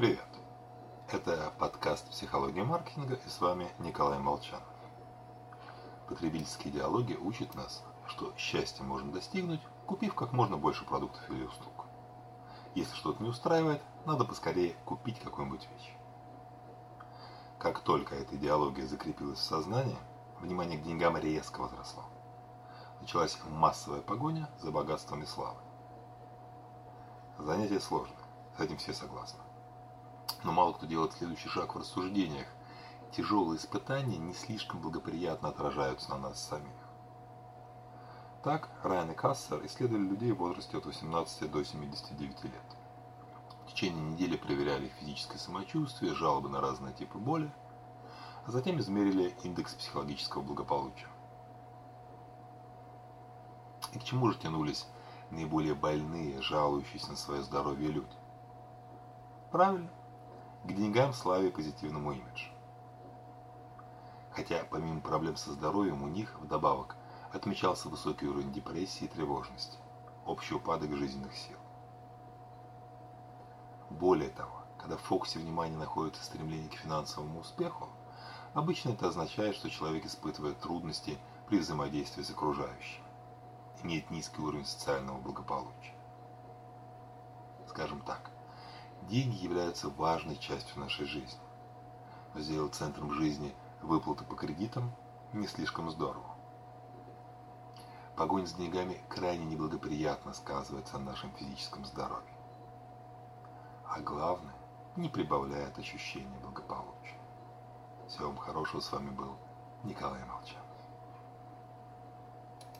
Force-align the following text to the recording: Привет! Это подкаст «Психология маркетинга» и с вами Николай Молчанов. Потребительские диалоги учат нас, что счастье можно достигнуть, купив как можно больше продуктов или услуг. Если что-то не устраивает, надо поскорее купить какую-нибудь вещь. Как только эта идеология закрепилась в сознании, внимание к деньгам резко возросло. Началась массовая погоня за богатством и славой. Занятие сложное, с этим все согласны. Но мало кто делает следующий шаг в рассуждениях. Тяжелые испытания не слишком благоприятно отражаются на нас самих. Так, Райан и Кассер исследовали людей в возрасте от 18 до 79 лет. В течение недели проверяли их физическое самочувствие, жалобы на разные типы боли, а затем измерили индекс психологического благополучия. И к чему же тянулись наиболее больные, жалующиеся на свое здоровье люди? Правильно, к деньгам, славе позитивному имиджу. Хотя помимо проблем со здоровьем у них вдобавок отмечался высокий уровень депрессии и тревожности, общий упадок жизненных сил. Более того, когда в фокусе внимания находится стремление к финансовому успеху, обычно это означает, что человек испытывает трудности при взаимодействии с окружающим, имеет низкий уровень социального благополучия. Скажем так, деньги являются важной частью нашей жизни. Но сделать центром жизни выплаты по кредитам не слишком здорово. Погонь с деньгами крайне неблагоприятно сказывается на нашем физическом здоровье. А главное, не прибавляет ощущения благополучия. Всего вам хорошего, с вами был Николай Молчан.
Привет! 0.00 0.24
Это 1.08 1.52
подкаст 1.58 2.08
«Психология 2.08 2.64
маркетинга» 2.64 3.16
и 3.16 3.28
с 3.28 3.38
вами 3.38 3.70
Николай 3.80 4.18
Молчанов. 4.18 4.64
Потребительские 6.08 6.72
диалоги 6.72 7.12
учат 7.12 7.54
нас, 7.54 7.84
что 8.06 8.32
счастье 8.38 8.82
можно 8.82 9.12
достигнуть, 9.12 9.60
купив 9.86 10.14
как 10.14 10.32
можно 10.32 10.56
больше 10.56 10.86
продуктов 10.86 11.28
или 11.28 11.44
услуг. 11.44 11.84
Если 12.74 12.96
что-то 12.96 13.22
не 13.22 13.28
устраивает, 13.28 13.82
надо 14.06 14.24
поскорее 14.24 14.74
купить 14.86 15.20
какую-нибудь 15.20 15.68
вещь. 15.70 15.94
Как 17.58 17.80
только 17.80 18.14
эта 18.14 18.36
идеология 18.36 18.86
закрепилась 18.86 19.40
в 19.40 19.44
сознании, 19.44 19.98
внимание 20.40 20.78
к 20.78 20.82
деньгам 20.82 21.18
резко 21.18 21.60
возросло. 21.60 22.04
Началась 23.02 23.38
массовая 23.50 24.00
погоня 24.00 24.48
за 24.60 24.70
богатством 24.70 25.22
и 25.24 25.26
славой. 25.26 25.62
Занятие 27.36 27.80
сложное, 27.80 28.16
с 28.56 28.60
этим 28.60 28.78
все 28.78 28.94
согласны. 28.94 29.40
Но 30.42 30.52
мало 30.52 30.72
кто 30.72 30.86
делает 30.86 31.12
следующий 31.12 31.48
шаг 31.48 31.74
в 31.74 31.78
рассуждениях. 31.78 32.46
Тяжелые 33.12 33.58
испытания 33.58 34.16
не 34.16 34.34
слишком 34.34 34.80
благоприятно 34.80 35.48
отражаются 35.48 36.10
на 36.10 36.18
нас 36.18 36.42
самих. 36.42 36.72
Так, 38.42 38.70
Райан 38.82 39.10
и 39.10 39.14
Кассер 39.14 39.66
исследовали 39.66 40.04
людей 40.04 40.32
в 40.32 40.38
возрасте 40.38 40.78
от 40.78 40.86
18 40.86 41.50
до 41.50 41.62
79 41.62 42.44
лет. 42.44 42.62
В 43.66 43.72
течение 43.72 44.02
недели 44.02 44.36
проверяли 44.36 44.86
их 44.86 44.92
физическое 44.94 45.38
самочувствие, 45.38 46.14
жалобы 46.14 46.48
на 46.48 46.60
разные 46.60 46.94
типы 46.94 47.18
боли, 47.18 47.52
а 48.46 48.50
затем 48.50 48.80
измерили 48.80 49.34
индекс 49.42 49.74
психологического 49.74 50.42
благополучия. 50.42 51.08
И 53.92 53.98
к 53.98 54.04
чему 54.04 54.30
же 54.30 54.38
тянулись 54.38 54.86
наиболее 55.30 55.74
больные, 55.74 56.40
жалующиеся 56.40 57.10
на 57.10 57.16
свое 57.16 57.42
здоровье 57.42 57.90
люди? 57.90 58.16
Правильно, 59.50 59.90
к 60.64 60.72
деньгам, 60.72 61.12
славе 61.12 61.50
позитивному 61.50 62.12
имиджу. 62.12 62.50
Хотя 64.30 64.64
помимо 64.70 65.00
проблем 65.00 65.36
со 65.36 65.52
здоровьем 65.52 66.02
у 66.02 66.08
них 66.08 66.38
вдобавок 66.40 66.96
отмечался 67.32 67.88
высокий 67.88 68.26
уровень 68.26 68.52
депрессии 68.52 69.04
и 69.04 69.08
тревожности, 69.08 69.78
общий 70.26 70.54
упадок 70.54 70.94
жизненных 70.96 71.34
сил. 71.36 71.56
Более 73.88 74.30
того, 74.30 74.62
когда 74.78 74.96
в 74.96 75.02
фокусе 75.02 75.38
внимания 75.38 75.76
находится 75.76 76.24
стремление 76.24 76.70
к 76.70 76.74
финансовому 76.74 77.40
успеху, 77.40 77.88
обычно 78.54 78.90
это 78.90 79.08
означает, 79.08 79.56
что 79.56 79.70
человек 79.70 80.06
испытывает 80.06 80.60
трудности 80.60 81.18
при 81.48 81.58
взаимодействии 81.58 82.22
с 82.22 82.30
окружающим, 82.30 83.02
имеет 83.82 84.10
низкий 84.10 84.40
уровень 84.40 84.66
социального 84.66 85.18
благополучия. 85.18 85.94
Скажем 87.68 88.00
так, 88.02 88.30
деньги 89.10 89.42
являются 89.42 89.88
важной 89.88 90.36
частью 90.38 90.80
нашей 90.80 91.04
жизни. 91.04 91.40
Но 92.32 92.40
сделать 92.40 92.74
центром 92.74 93.12
жизни 93.12 93.54
выплаты 93.82 94.24
по 94.24 94.36
кредитам 94.36 94.92
не 95.32 95.48
слишком 95.48 95.90
здорово. 95.90 96.36
Погонь 98.16 98.46
с 98.46 98.52
деньгами 98.52 99.02
крайне 99.08 99.44
неблагоприятно 99.46 100.32
сказывается 100.32 100.98
на 100.98 101.06
нашем 101.06 101.32
физическом 101.32 101.84
здоровье. 101.84 102.34
А 103.86 104.00
главное, 104.00 104.54
не 104.96 105.08
прибавляет 105.08 105.78
ощущения 105.78 106.38
благополучия. 106.42 107.18
Всего 108.08 108.28
вам 108.28 108.36
хорошего, 108.38 108.80
с 108.80 108.92
вами 108.92 109.10
был 109.10 109.36
Николай 109.82 110.24
Молчан. 110.24 110.69